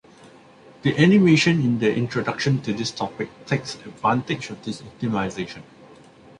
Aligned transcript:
The 0.81 0.97
animation 0.97 1.59
in 1.61 1.77
the 1.77 1.93
introduction 1.95 2.59
to 2.63 2.73
this 2.73 2.89
topic 2.89 3.29
takes 3.45 3.75
advantage 3.75 4.49
of 4.49 4.65
this 4.65 4.81
optimization. 4.81 5.61